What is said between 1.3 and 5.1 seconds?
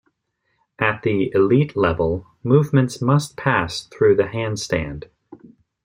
Elite level, movements must pass through the handstand.